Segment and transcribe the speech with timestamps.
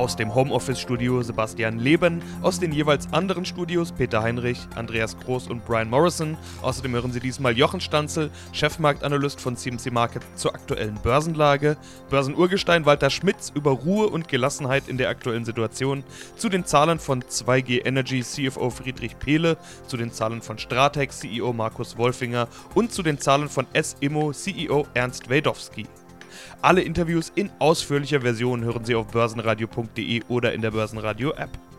[0.00, 5.62] Aus dem Homeoffice-Studio Sebastian Leben, aus den jeweils anderen Studios Peter Heinrich, Andreas Groß und
[5.66, 6.38] Brian Morrison.
[6.62, 11.76] Außerdem hören Sie diesmal Jochen Stanzel, Chefmarktanalyst von CMC Market zur aktuellen Börsenlage,
[12.08, 16.02] Börsenurgestein Walter Schmitz über Ruhe und Gelassenheit in der aktuellen Situation,
[16.34, 21.52] zu den Zahlen von 2G Energy CFO Friedrich Pehle, zu den Zahlen von Stratec CEO
[21.52, 25.84] Markus Wolfinger und zu den Zahlen von S-Immo CEO Ernst Wadowski.
[26.62, 31.69] Alle Interviews in ausführlicher Version hören Sie auf börsenradio.de oder in der Börsenradio-App.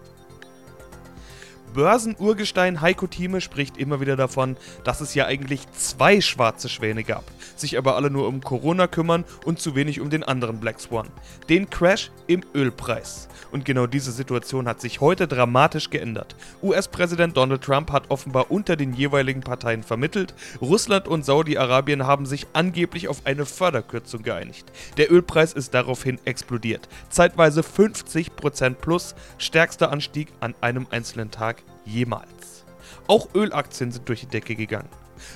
[1.74, 7.24] Börsenurgestein Heiko Thieme spricht immer wieder davon, dass es ja eigentlich zwei schwarze Schwäne gab,
[7.56, 11.08] sich aber alle nur um Corona kümmern und zu wenig um den anderen Black Swan,
[11.50, 13.30] den Crash im Ölpreis.
[13.52, 16.36] Und genau diese Situation hat sich heute dramatisch geändert.
[16.62, 22.48] US-Präsident Donald Trump hat offenbar unter den jeweiligen Parteien vermittelt, Russland und Saudi-Arabien haben sich
[22.54, 24.72] angeblich auf eine Förderkürzung geeinigt.
[24.98, 32.65] Der Ölpreis ist daraufhin explodiert, zeitweise 50% plus, stärkster Anstieg an einem einzelnen Tag jemals.
[33.07, 34.90] Auch Ölaktien sind durch die Decke gegangen.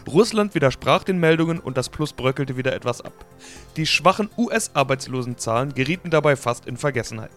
[0.08, 3.14] Russland widersprach den Meldungen und das Plus bröckelte wieder etwas ab.
[3.78, 7.32] Die schwachen US-Arbeitslosenzahlen gerieten dabei fast in Vergessenheit.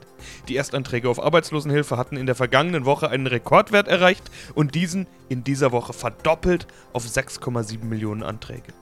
[0.49, 5.45] Die Erstanträge auf Arbeitslosenhilfe hatten in der vergangenen Woche einen Rekordwert erreicht und diesen in
[5.45, 8.73] dieser Woche verdoppelt auf 6,7 Millionen Anträge.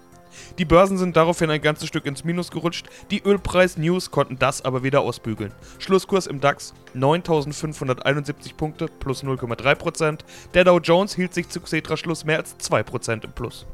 [0.59, 4.83] Die Börsen sind daraufhin ein ganzes Stück ins Minus gerutscht, die Ölpreis-News konnten das aber
[4.83, 5.53] wieder ausbügeln.
[5.79, 10.20] Schlusskurs im DAX 9571 Punkte plus 0,3%,
[10.55, 13.67] der Dow Jones hielt sich zu Xetra-Schluss mehr als 2% im Plus.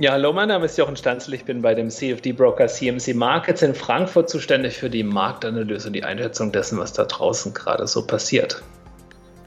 [0.00, 1.34] Ja, hallo, mein Name ist Jochen Stanzel.
[1.34, 6.04] Ich bin bei dem CFD-Broker CMC Markets in Frankfurt zuständig für die Marktanalyse und die
[6.04, 8.62] Einschätzung dessen, was da draußen gerade so passiert.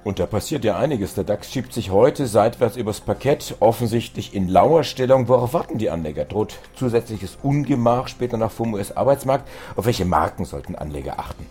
[0.04, 1.14] Und da passiert ja einiges.
[1.16, 5.30] Der DAX schiebt sich heute seitwärts übers Parkett, offensichtlich in lauer Stellung.
[5.30, 6.26] Worauf warten die Anleger?
[6.26, 9.48] Droht zusätzliches Ungemach später nach vom US-Arbeitsmarkt?
[9.76, 11.46] Auf welche Marken sollten Anleger achten?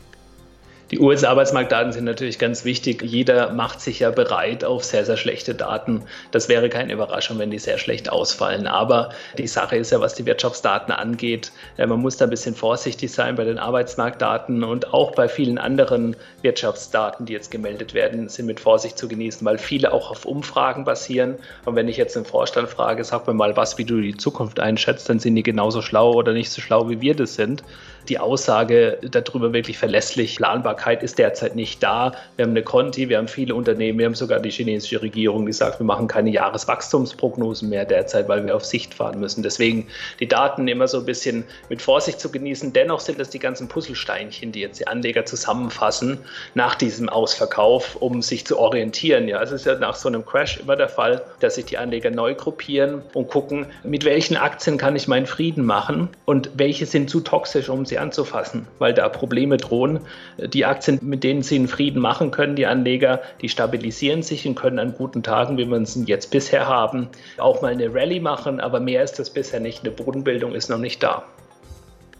[0.93, 3.01] Die US-Arbeitsmarktdaten sind natürlich ganz wichtig.
[3.01, 6.03] Jeder macht sich ja bereit auf sehr, sehr schlechte Daten.
[6.33, 8.67] Das wäre keine Überraschung, wenn die sehr schlecht ausfallen.
[8.67, 9.09] Aber
[9.39, 13.37] die Sache ist ja, was die Wirtschaftsdaten angeht, man muss da ein bisschen vorsichtig sein
[13.37, 18.61] bei den Arbeitsmarktdaten und auch bei vielen anderen Wirtschaftsdaten, die jetzt gemeldet werden, sind mit
[18.61, 21.37] Vorsicht zu genießen, weil viele auch auf Umfragen basieren.
[21.65, 24.61] Und wenn ich jetzt den Vorstand frage, sag mir mal was, wie du die Zukunft
[24.61, 27.63] einschätzt, dann sind die genauso schlau oder nicht so schlau, wie wir das sind
[28.09, 30.37] die Aussage darüber wirklich verlässlich.
[30.37, 32.13] Planbarkeit ist derzeit nicht da.
[32.37, 35.79] Wir haben eine Conti, wir haben viele Unternehmen, wir haben sogar die chinesische Regierung gesagt,
[35.81, 39.43] wir machen keine Jahreswachstumsprognosen mehr derzeit, weil wir auf Sicht fahren müssen.
[39.43, 39.87] Deswegen
[40.21, 42.73] die Daten immer so ein bisschen mit Vorsicht zu genießen.
[42.73, 46.19] Dennoch sind das die ganzen Puzzlesteinchen, die jetzt die Anleger zusammenfassen
[46.55, 49.29] nach diesem Ausverkauf, um sich zu orientieren.
[49.29, 52.11] Ja, es ist ja nach so einem Crash immer der Fall, dass sich die Anleger
[52.11, 57.11] neu gruppieren und gucken, mit welchen Aktien kann ich meinen Frieden machen und welche sind
[57.11, 60.01] zu toxisch, um sie anzufassen, weil da Probleme drohen.
[60.39, 64.55] Die Aktien, mit denen sie einen Frieden machen können, die Anleger, die stabilisieren sich und
[64.55, 68.61] können an guten Tagen, wie wir es jetzt bisher haben, auch mal eine Rallye machen,
[68.61, 69.85] aber mehr ist das bisher nicht.
[69.85, 71.25] Eine Bodenbildung ist noch nicht da.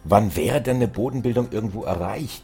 [0.03, 2.43] Wann wäre denn eine Bodenbildung irgendwo erreicht?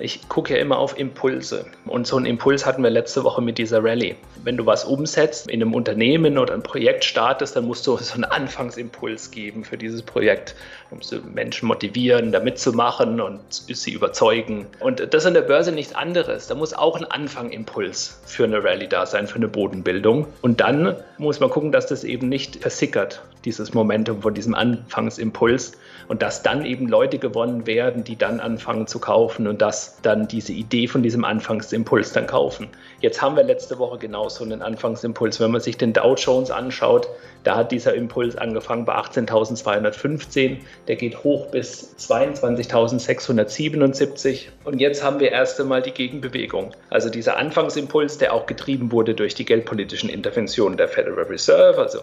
[0.00, 1.66] Ich gucke ja immer auf Impulse.
[1.86, 4.16] Und so einen Impuls hatten wir letzte Woche mit dieser Rallye.
[4.44, 8.14] Wenn du was umsetzt in einem Unternehmen oder ein Projekt startest, dann musst du so
[8.14, 10.54] einen Anfangsimpuls geben für dieses Projekt.
[10.90, 14.66] Du musst Menschen motivieren, da mitzumachen und sie überzeugen.
[14.80, 16.46] Und das an der Börse nichts anderes.
[16.46, 20.26] Da muss auch ein Anfangimpuls für eine Rallye da sein, für eine Bodenbildung.
[20.42, 25.72] Und dann muss man gucken, dass das eben nicht versickert, dieses Momentum von diesem Anfangsimpuls.
[26.08, 30.28] Und dass dann eben Leute gewonnen werden, die dann anfangen zu kaufen und das dann
[30.28, 32.68] diese Idee von diesem Anfangsimpuls dann kaufen.
[33.00, 35.40] Jetzt haben wir letzte Woche genau so einen Anfangsimpuls.
[35.40, 37.08] Wenn man sich den Dow Jones anschaut,
[37.44, 45.18] da hat dieser Impuls angefangen bei 18.215, der geht hoch bis 22.677 und jetzt haben
[45.18, 46.70] wir erst einmal die Gegenbewegung.
[46.90, 51.98] Also dieser Anfangsimpuls, der auch getrieben wurde durch die geldpolitischen Interventionen der Federal Reserve, also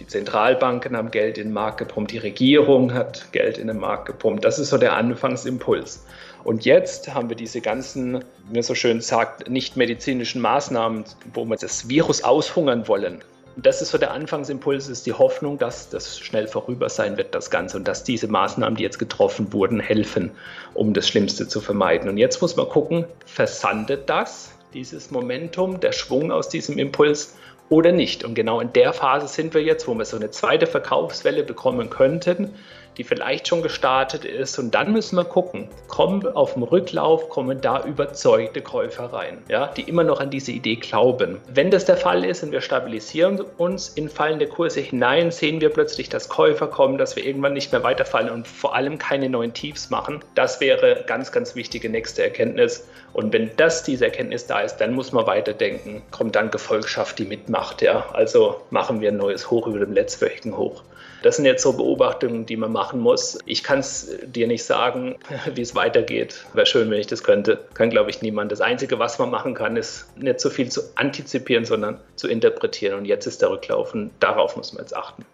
[0.00, 4.06] die Zentralbanken haben Geld in den Markt gepumpt, die Regierung hat Geld in den Markt
[4.06, 4.44] gepumpt.
[4.44, 6.06] Das ist so der Anfangsimpuls.
[6.44, 11.04] Und jetzt haben wir diese ganzen, wie man so schön sagt, nicht medizinischen Maßnahmen,
[11.34, 13.22] wo wir das Virus aushungern wollen.
[13.56, 17.34] Und das ist so der Anfangsimpuls, ist die Hoffnung, dass das schnell vorüber sein wird,
[17.34, 20.30] das Ganze, und dass diese Maßnahmen, die jetzt getroffen wurden, helfen,
[20.72, 22.08] um das Schlimmste zu vermeiden.
[22.08, 27.36] Und jetzt muss man gucken, versandet das, dieses Momentum, der Schwung aus diesem Impuls,
[27.70, 28.24] oder nicht.
[28.24, 31.88] Und genau in der Phase sind wir jetzt, wo wir so eine zweite Verkaufswelle bekommen
[31.88, 32.52] könnten,
[32.96, 34.58] die vielleicht schon gestartet ist.
[34.58, 39.68] Und dann müssen wir gucken, kommen auf dem Rücklauf, kommen da überzeugte Käufer rein, ja,
[39.68, 41.38] die immer noch an diese Idee glauben.
[41.48, 45.70] Wenn das der Fall ist und wir stabilisieren uns in fallende Kurse hinein, sehen wir
[45.70, 49.54] plötzlich, dass Käufer kommen, dass wir irgendwann nicht mehr weiterfallen und vor allem keine neuen
[49.54, 50.20] Tiefs machen.
[50.34, 52.88] Das wäre ganz, ganz wichtige nächste Erkenntnis.
[53.12, 56.02] Und wenn das diese Erkenntnis da ist, dann muss man weiterdenken.
[56.10, 57.59] Kommt dann Gefolgschaft, die mitmacht.
[57.80, 58.06] Ja?
[58.12, 60.82] Also machen wir ein neues Hoch über dem letztwöchigen Hoch.
[61.22, 63.38] Das sind jetzt so Beobachtungen, die man machen muss.
[63.44, 65.16] Ich kann es dir nicht sagen,
[65.54, 66.44] wie es weitergeht.
[66.54, 67.58] Wäre schön, wenn ich das könnte.
[67.74, 68.50] Kann, glaube ich, niemand.
[68.52, 72.98] Das Einzige, was man machen kann, ist nicht so viel zu antizipieren, sondern zu interpretieren.
[72.98, 75.24] Und jetzt ist der Rücklauf darauf muss man jetzt achten.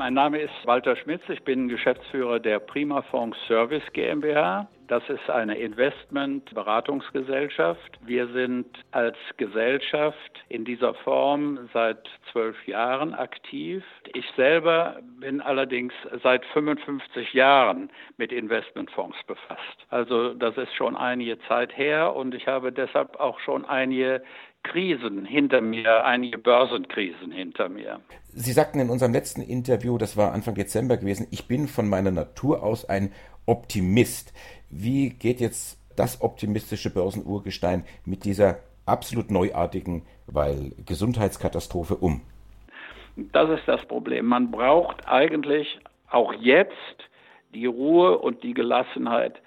[0.00, 1.22] Mein Name ist Walter Schmitz.
[1.28, 4.66] Ich bin Geschäftsführer der Prima Fonds Service GmbH.
[4.88, 7.98] Das ist eine Investmentberatungsgesellschaft.
[8.00, 13.84] Wir sind als Gesellschaft in dieser Form seit zwölf Jahren aktiv.
[14.14, 15.92] Ich selber bin allerdings
[16.22, 19.86] seit 55 Jahren mit Investmentfonds befasst.
[19.90, 24.22] Also das ist schon einige Zeit her und ich habe deshalb auch schon einige
[24.62, 28.00] Krisen hinter mir, einige Börsenkrisen hinter mir.
[28.28, 32.10] Sie sagten in unserem letzten Interview, das war Anfang Dezember gewesen, ich bin von meiner
[32.10, 33.12] Natur aus ein
[33.46, 34.32] Optimist.
[34.68, 42.20] Wie geht jetzt das optimistische Börsenurgestein mit dieser absolut neuartigen, weil Gesundheitskatastrophe um?
[43.16, 44.26] Das ist das Problem.
[44.26, 45.80] Man braucht eigentlich
[46.10, 46.74] auch jetzt
[47.54, 49.40] die Ruhe und die Gelassenheit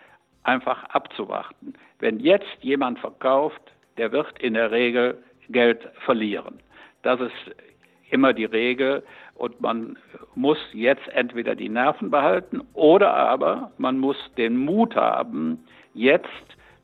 [0.43, 1.73] einfach abzuwarten.
[1.99, 5.17] Wenn jetzt jemand verkauft, der wird in der Regel
[5.49, 6.59] Geld verlieren.
[7.01, 7.55] Das ist
[8.09, 9.03] immer die Regel
[9.35, 9.97] und man
[10.35, 16.27] muss jetzt entweder die Nerven behalten oder aber man muss den Mut haben, jetzt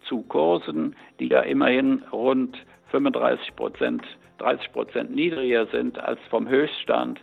[0.08, 2.58] zu Kursen, die ja immerhin rund
[2.92, 4.04] 35 Prozent,
[4.40, 7.22] 30 Prozent niedriger sind als vom Höchststand,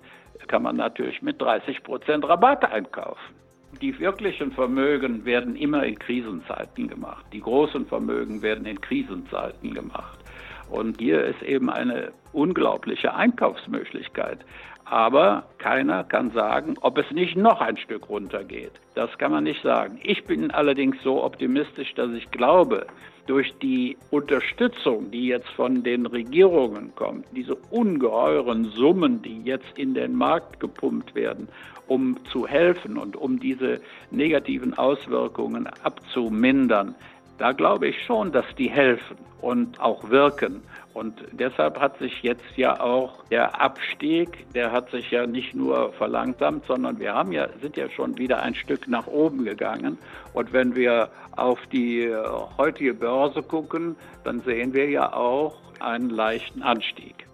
[0.49, 3.35] kann man natürlich mit 30 Prozent Rabatt einkaufen.
[3.83, 7.27] Die wirklichen Vermögen werden immer in Krisenzeiten gemacht.
[7.33, 10.19] Die großen Vermögen werden in Krisenzeiten gemacht.
[10.71, 14.45] Und hier ist eben eine unglaubliche Einkaufsmöglichkeit.
[14.89, 18.71] Aber keiner kann sagen, ob es nicht noch ein Stück runtergeht.
[18.95, 19.99] Das kann man nicht sagen.
[20.03, 22.87] Ich bin allerdings so optimistisch, dass ich glaube,
[23.27, 29.95] durch die Unterstützung, die jetzt von den Regierungen kommt, diese ungeheuren Summen, die jetzt in
[29.95, 31.49] den Markt gepumpt werden,
[31.89, 33.81] um zu helfen und um diese
[34.13, 36.95] negativen Auswirkungen abzumindern,
[37.39, 40.63] da glaube ich schon, dass die helfen und auch wirken.
[40.95, 45.93] Und deshalb hat sich jetzt ja auch der Abstieg, der hat sich ja nicht nur
[45.93, 49.99] verlangsamt, sondern wir haben ja, sind ja schon wieder ein Stück nach oben gegangen.
[50.33, 52.11] Und wenn wir auf die
[52.57, 57.26] heutige Börse gucken, dann sehen wir ja auch einen leichten Anstieg.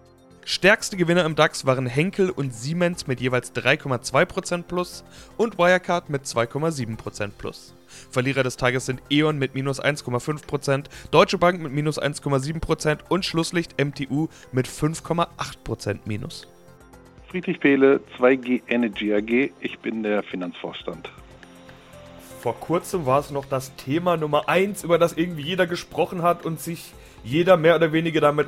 [0.45, 5.05] Stärkste Gewinner im DAX waren Henkel und Siemens mit jeweils 3,2% plus
[5.37, 7.73] und Wirecard mit 2,7% plus.
[8.11, 13.81] Verlierer des Tages sind E.ON mit minus 1,5%, Deutsche Bank mit minus 1,7% und Schlusslicht
[13.81, 16.47] MTU mit 5,8% minus.
[17.29, 21.09] Friedrich Pehle, 2G Energy AG, ich bin der Finanzvorstand.
[22.41, 26.45] Vor kurzem war es noch das Thema Nummer 1, über das irgendwie jeder gesprochen hat
[26.45, 26.93] und sich
[27.23, 28.47] jeder mehr oder weniger damit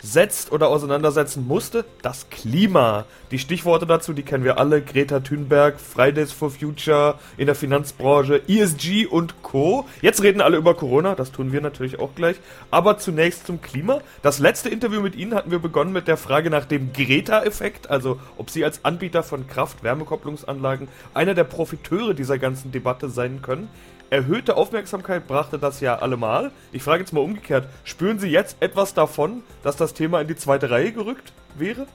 [0.00, 3.04] auseinandersetzt oder auseinandersetzen musste, das Klima.
[3.30, 4.82] Die Stichworte dazu, die kennen wir alle.
[4.82, 9.86] Greta Thunberg, Fridays for Future in der Finanzbranche, ESG und Co.
[10.00, 12.36] Jetzt reden alle über Corona, das tun wir natürlich auch gleich.
[12.70, 14.00] Aber zunächst zum Klima.
[14.22, 18.18] Das letzte Interview mit Ihnen hatten wir begonnen mit der Frage nach dem Greta-Effekt, also
[18.38, 23.68] ob Sie als Anbieter von Kraft-Wärmekopplungsanlagen einer der Profiteure dieser ganzen Debatte sein können
[24.10, 26.50] erhöhte Aufmerksamkeit brachte das ja allemal.
[26.72, 30.36] Ich frage jetzt mal umgekehrt, spüren Sie jetzt etwas davon, dass das Thema in die
[30.36, 31.86] zweite Reihe gerückt wäre?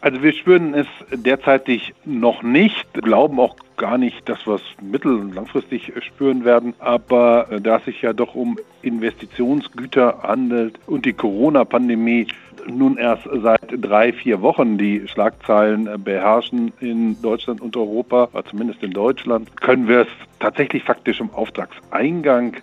[0.00, 5.18] Also wir spüren es derzeitig noch nicht, glauben auch gar nicht, dass wir es mittel-
[5.18, 6.74] und langfristig spüren werden.
[6.78, 12.28] Aber äh, da es sich ja doch um Investitionsgüter handelt und die Corona-Pandemie
[12.68, 18.92] nun erst seit drei, vier Wochen die Schlagzeilen beherrschen in Deutschland und Europa, zumindest in
[18.92, 22.56] Deutschland, können wir es tatsächlich faktisch im Auftragseingang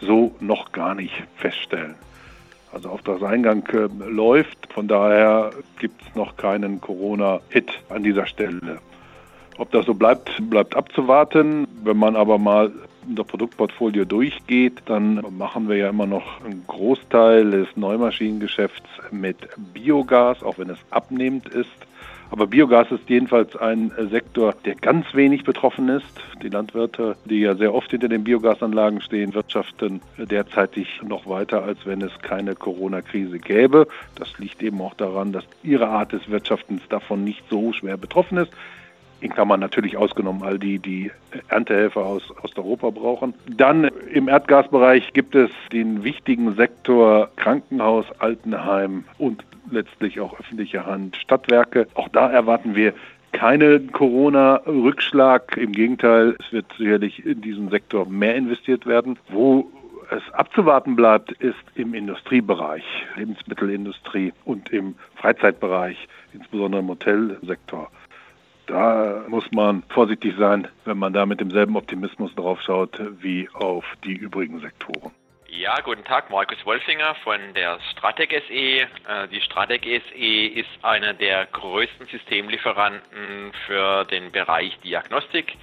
[0.00, 1.94] so noch gar nicht feststellen.
[2.72, 8.78] Also Auftragseingang äh, läuft, von daher gibt es noch keinen Corona-Hit an dieser Stelle.
[9.58, 11.66] Ob das so bleibt, bleibt abzuwarten.
[11.84, 12.72] Wenn man aber mal
[13.06, 19.36] unser Produktportfolio durchgeht, dann machen wir ja immer noch einen Großteil des Neumaschinengeschäfts mit
[19.74, 21.68] Biogas, auch wenn es abnehmend ist.
[22.32, 26.18] Aber Biogas ist jedenfalls ein Sektor, der ganz wenig betroffen ist.
[26.42, 31.84] Die Landwirte, die ja sehr oft hinter den Biogasanlagen stehen, wirtschaften derzeitig noch weiter, als
[31.84, 33.86] wenn es keine Corona-Krise gäbe.
[34.14, 38.38] Das liegt eben auch daran, dass ihre Art des Wirtschaftens davon nicht so schwer betroffen
[38.38, 38.50] ist.
[39.20, 41.10] in Klammern natürlich ausgenommen all die, die
[41.48, 43.34] Erntehelfer aus Osteuropa brauchen.
[43.46, 51.16] Dann im Erdgasbereich gibt es den wichtigen Sektor Krankenhaus, Altenheim und letztlich auch öffentliche Hand,
[51.16, 51.86] Stadtwerke.
[51.94, 52.94] Auch da erwarten wir
[53.32, 55.56] keinen Corona-Rückschlag.
[55.56, 59.18] Im Gegenteil, es wird sicherlich in diesem Sektor mehr investiert werden.
[59.28, 59.70] Wo
[60.10, 62.84] es abzuwarten bleibt, ist im Industriebereich,
[63.16, 67.90] Lebensmittelindustrie und im Freizeitbereich, insbesondere im Hotelsektor.
[68.66, 73.84] Da muss man vorsichtig sein, wenn man da mit demselben Optimismus drauf schaut wie auf
[74.04, 75.10] die übrigen Sektoren.
[75.62, 78.52] Ja, guten Tag, Markus Wolfinger von der Stratec SE.
[78.52, 78.88] Äh,
[79.30, 85.56] die Stratec SE ist einer der größten Systemlieferanten für den Bereich Diagnostik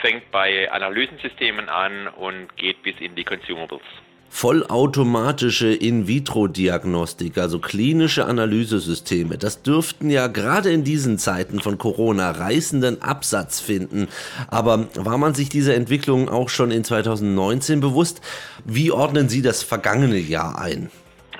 [0.00, 3.82] fängt bei Analysensystemen an und geht bis in die Consumables.
[4.28, 13.02] Vollautomatische In-vitro-Diagnostik, also klinische Analysesysteme, das dürften ja gerade in diesen Zeiten von Corona reißenden
[13.02, 14.08] Absatz finden.
[14.48, 18.20] Aber war man sich dieser Entwicklung auch schon in 2019 bewusst?
[18.64, 20.90] Wie ordnen Sie das vergangene Jahr ein?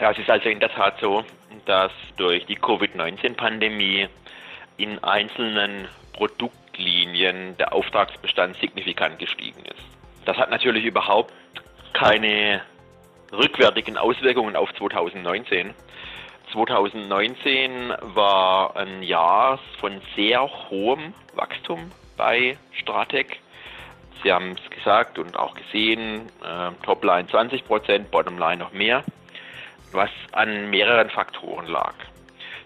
[0.01, 1.25] Ja, es ist also in der Tat so,
[1.67, 4.09] dass durch die Covid-19-Pandemie
[4.79, 9.85] in einzelnen Produkten Richtlinien der Auftragsbestand signifikant gestiegen ist.
[10.25, 11.33] Das hat natürlich überhaupt
[11.93, 12.61] keine
[13.33, 15.75] rückwärtigen Auswirkungen auf 2019.
[16.53, 23.39] 2019 war ein Jahr von sehr hohem Wachstum bei Stratec.
[24.23, 29.05] Sie haben es gesagt und auch gesehen, äh, Topline 20 Prozent, Bottomline noch mehr,
[29.93, 31.95] was an mehreren Faktoren lag.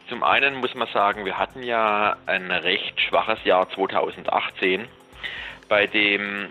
[0.09, 4.89] Zum einen muss man sagen, wir hatten ja ein recht schwaches Jahr 2018,
[5.69, 6.51] bei dem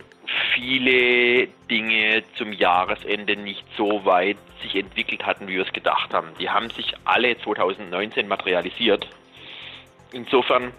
[0.54, 6.30] viele Dinge zum Jahresende nicht so weit sich entwickelt hatten, wie wir es gedacht haben.
[6.40, 9.08] Die haben sich alle 2019 materialisiert.
[10.12, 10.74] Insofern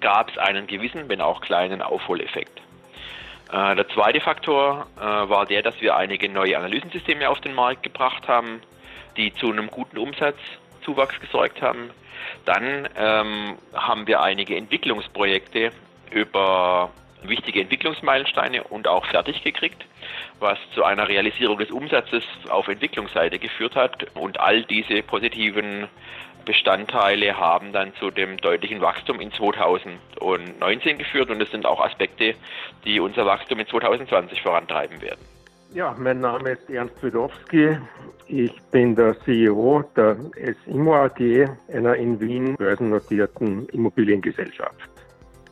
[0.00, 2.60] gab es einen gewissen, wenn auch kleinen Aufholeffekt.
[3.52, 7.82] Äh, der zweite Faktor äh, war der, dass wir einige neue Analysensysteme auf den Markt
[7.82, 8.60] gebracht haben,
[9.16, 10.38] die zu einem guten Umsatz
[10.84, 11.90] Zuwachs gesorgt haben.
[12.44, 15.72] Dann ähm, haben wir einige Entwicklungsprojekte
[16.10, 16.90] über
[17.28, 19.84] wichtige Entwicklungsmeilensteine und auch fertig gekriegt,
[20.40, 24.06] was zu einer Realisierung des Umsatzes auf Entwicklungsseite geführt hat.
[24.14, 25.88] Und all diese positiven
[26.44, 32.34] Bestandteile haben dann zu dem deutlichen Wachstum in 2019 geführt und es sind auch Aspekte,
[32.84, 35.20] die unser Wachstum in 2020 vorantreiben werden.
[35.72, 37.76] Ja, mein Name ist Ernst Widowski.
[38.28, 40.16] Ich bin der CEO der
[40.64, 44.93] SIMO AG, einer in Wien börsennotierten Immobiliengesellschaft.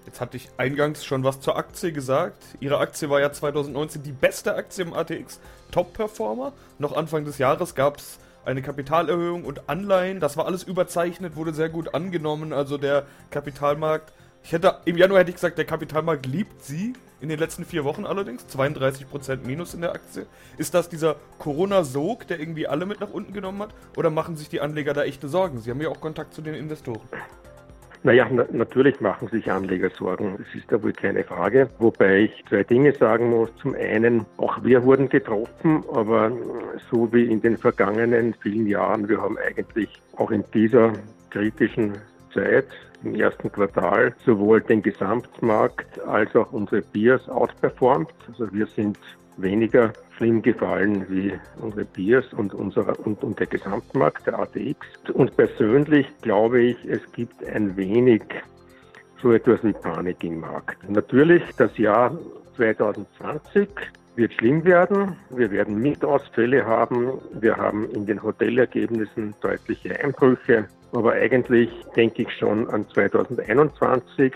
[0.07, 2.43] Jetzt hatte ich eingangs schon was zur Aktie gesagt.
[2.61, 5.41] Ihre Aktie war ja 2019 die beste Aktie im ATX
[5.71, 6.53] Top-Performer.
[6.79, 10.21] Noch Anfang des Jahres gab es eine Kapitalerhöhung und Anleihen.
[10.21, 12.53] Das war alles überzeichnet, wurde sehr gut angenommen.
[12.53, 14.13] Also der Kapitalmarkt
[14.45, 16.95] ich hätte, im Januar hätte ich gesagt, der Kapitalmarkt liebt sie.
[17.21, 18.45] In den letzten vier Wochen allerdings.
[18.47, 20.27] 32% Minus in der Aktie.
[20.59, 23.71] Ist das dieser Corona-Sog, der irgendwie alle mit nach unten genommen hat?
[23.97, 25.61] Oder machen sich die Anleger da echte Sorgen?
[25.61, 27.09] Sie haben ja auch Kontakt zu den Investoren.
[28.05, 30.37] Naja, na natürlich machen sich Anleger Sorgen.
[30.39, 31.69] Das ist da wohl keine Frage.
[31.79, 33.55] Wobei ich zwei Dinge sagen muss.
[33.63, 36.33] Zum einen, auch wir wurden getroffen, aber
[36.91, 40.93] so wie in den vergangenen vielen Jahren, wir haben eigentlich auch in dieser
[41.31, 41.93] kritischen
[42.35, 42.67] Zeit
[43.05, 48.13] im ersten Quartal sowohl den Gesamtmarkt als auch unsere Peers outperformt.
[48.29, 48.99] Also wir sind
[49.37, 54.87] weniger schlimm gefallen wie unsere Peers und, unser, und, und der Gesamtmarkt, der ATX.
[55.13, 58.23] Und persönlich glaube ich, es gibt ein wenig
[59.23, 60.89] so etwas wie Panik im Markt.
[60.89, 62.17] Natürlich, das Jahr
[62.57, 63.69] 2020
[64.17, 65.17] wird schlimm werden.
[65.31, 67.13] Wir werden Mietausfälle haben.
[67.41, 70.67] Wir haben in den Hotelergebnissen deutliche Einbrüche.
[70.93, 74.33] Aber eigentlich denke ich schon an 2021.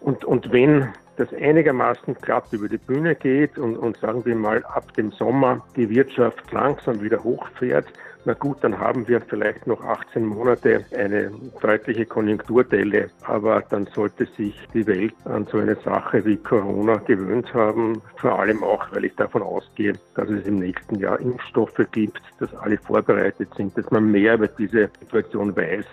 [0.00, 4.64] Und, und wenn das einigermaßen glatt über die Bühne geht und, und sagen wir mal
[4.64, 7.86] ab dem Sommer die Wirtschaft langsam wieder hochfährt,
[8.24, 14.26] na gut, dann haben wir vielleicht noch 18 Monate eine deutliche Konjunkturdelle, aber dann sollte
[14.26, 19.06] sich die Welt an so eine Sache wie Corona gewöhnt haben, vor allem auch, weil
[19.06, 23.90] ich davon ausgehe, dass es im nächsten Jahr Impfstoffe gibt, dass alle vorbereitet sind, dass
[23.90, 25.86] man mehr über diese Situation weiß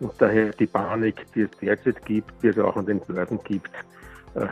[0.00, 3.70] und daher die Panik, die es derzeit gibt, die es auch an den Börsen gibt,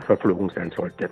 [0.05, 1.09] verflogen sein sollte.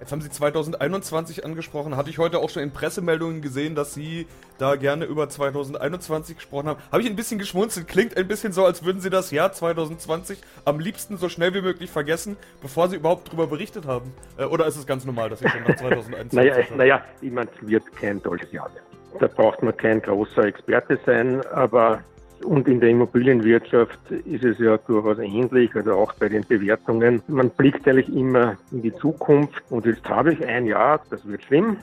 [0.00, 1.94] Jetzt haben Sie 2021 angesprochen.
[1.94, 6.68] Hatte ich heute auch schon in Pressemeldungen gesehen, dass Sie da gerne über 2021 gesprochen
[6.68, 6.80] haben.
[6.90, 7.86] Habe ich ein bisschen geschmunzelt.
[7.86, 11.60] Klingt ein bisschen so, als würden Sie das Jahr 2020 am liebsten so schnell wie
[11.60, 14.14] möglich vergessen, bevor Sie überhaupt darüber berichtet haben.
[14.38, 17.50] Äh, oder ist es ganz normal, dass Sie schon nach 2021 Naja, naja ich meine,
[17.54, 18.70] es wird kein tolles Jahr.
[19.18, 22.02] Da braucht man kein großer Experte sein, aber
[22.44, 27.22] Und in der Immobilienwirtschaft ist es ja durchaus ähnlich, also auch bei den Bewertungen.
[27.28, 31.42] Man blickt eigentlich immer in die Zukunft und jetzt habe ich ein Jahr, das wird
[31.44, 31.76] schlimm,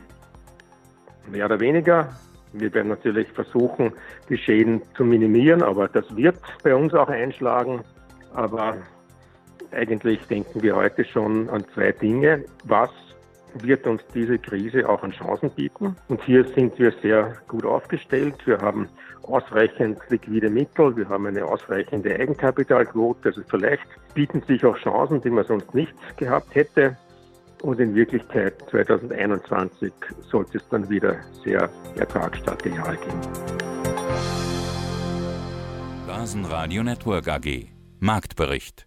[1.32, 2.10] mehr oder weniger.
[2.54, 3.92] Wir werden natürlich versuchen,
[4.30, 7.82] die Schäden zu minimieren, aber das wird bei uns auch einschlagen.
[8.34, 8.78] Aber
[9.72, 12.46] eigentlich denken wir heute schon an zwei Dinge.
[12.64, 12.90] Was
[13.56, 15.96] wird uns diese Krise auch an Chancen bieten?
[16.08, 18.36] Und hier sind wir sehr gut aufgestellt.
[18.46, 18.88] Wir haben
[19.24, 23.30] ausreichend liquide Mittel, wir haben eine ausreichende Eigenkapitalquote.
[23.30, 26.98] Also vielleicht bieten sich auch Chancen, die man sonst nicht gehabt hätte.
[27.64, 29.92] Und in Wirklichkeit 2021
[30.30, 33.22] sollte es dann wieder sehr ertragsstarke Jahre geben.
[36.06, 38.87] Börsenradio Network AG Marktbericht